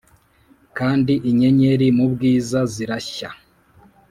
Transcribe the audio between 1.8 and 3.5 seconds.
mubwiza zirashya.